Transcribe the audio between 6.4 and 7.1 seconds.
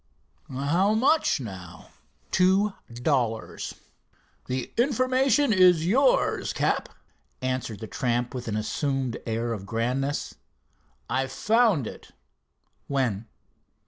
Cap,"